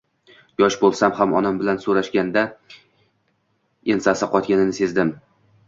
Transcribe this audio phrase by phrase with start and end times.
[0.61, 2.45] Yosh bo`lsam ham onam bilan so`rashganda
[3.97, 5.17] ensasi qotganini sezdim